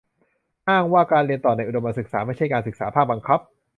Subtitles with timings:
[0.69, 3.39] อ้างว่า การเรียนต่อในอุดมศึกษาไม่ใช่การศึกษาภาคบังคับ